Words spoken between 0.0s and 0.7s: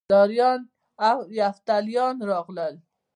وروسته کیداریان